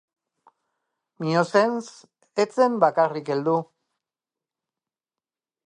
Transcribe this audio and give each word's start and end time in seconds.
Miossens 1.25 1.91
ez 2.45 2.47
zen 2.61 2.79
bakarrik 2.85 3.31
heldu. 3.35 3.55